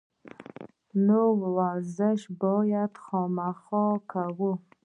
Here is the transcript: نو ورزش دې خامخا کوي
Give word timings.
نو 1.05 1.21
ورزش 1.55 2.21
دې 2.39 2.81
خامخا 3.03 3.85
کوي 4.11 4.51